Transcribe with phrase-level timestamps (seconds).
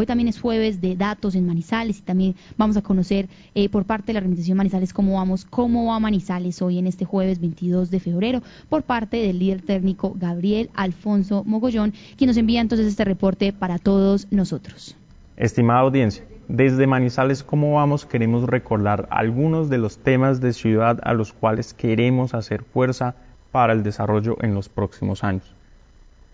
[0.00, 3.84] Hoy también es jueves de datos en Manizales y también vamos a conocer eh, por
[3.84, 7.90] parte de la organización Manizales cómo vamos, cómo va Manizales hoy en este jueves 22
[7.90, 13.04] de febrero por parte del líder técnico Gabriel Alfonso Mogollón, quien nos envía entonces este
[13.04, 14.96] reporte para todos nosotros.
[15.36, 21.12] Estimada audiencia, desde Manizales Cómo Vamos queremos recordar algunos de los temas de ciudad a
[21.12, 23.16] los cuales queremos hacer fuerza
[23.52, 25.44] para el desarrollo en los próximos años.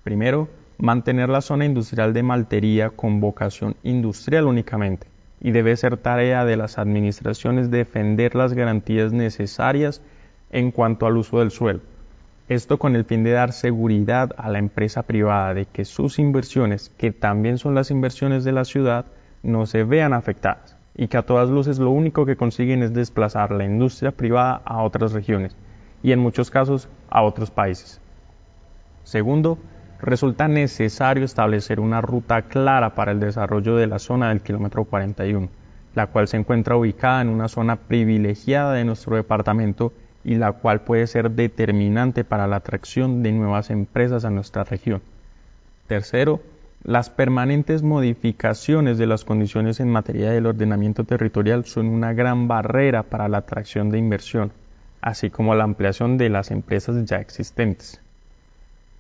[0.05, 0.49] Primero,
[0.79, 5.07] mantener la zona industrial de Maltería con vocación industrial únicamente
[5.41, 10.03] y debe ser tarea de las administraciones defender las garantías necesarias
[10.51, 11.81] en cuanto al uso del suelo.
[12.49, 16.91] Esto con el fin de dar seguridad a la empresa privada de que sus inversiones,
[16.97, 19.07] que también son las inversiones de la ciudad,
[19.43, 23.51] no se vean afectadas y que a todas luces lo único que consiguen es desplazar
[23.51, 25.57] la industria privada a otras regiones
[26.03, 28.01] y en muchos casos a otros países.
[29.05, 29.59] Segundo,
[30.01, 35.49] resulta necesario establecer una ruta clara para el desarrollo de la zona del kilómetro 41,
[35.95, 39.93] la cual se encuentra ubicada en una zona privilegiada de nuestro departamento
[40.25, 45.01] y la cual puede ser determinante para la atracción de nuevas empresas a nuestra región.
[45.87, 46.41] Tercero,
[46.83, 53.05] las permanentes modificaciones de las condiciones en materia del ordenamiento territorial son una gran barrera
[53.05, 54.53] para la atracción de inversión,
[55.01, 58.01] así como la ampliación de las empresas ya existentes.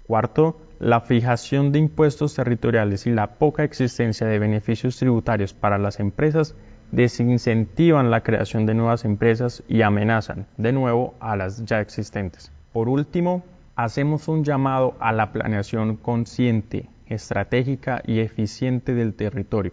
[0.06, 6.00] Cuarto, la fijación de impuestos territoriales y la poca existencia de beneficios tributarios para las
[6.00, 6.54] empresas
[6.92, 12.52] desincentivan la creación de nuevas empresas y amenazan, de nuevo, a las ya existentes.
[12.72, 13.42] Por último,
[13.74, 19.72] hacemos un llamado a la planeación consciente, estratégica y eficiente del territorio,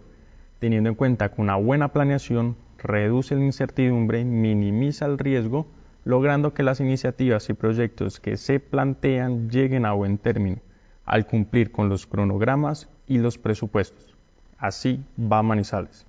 [0.58, 5.66] teniendo en cuenta que una buena planeación reduce la incertidumbre, minimiza el riesgo,
[6.04, 10.58] logrando que las iniciativas y proyectos que se plantean lleguen a buen término,
[11.04, 14.14] al cumplir con los cronogramas y los presupuestos.
[14.58, 16.06] Así va Manizales.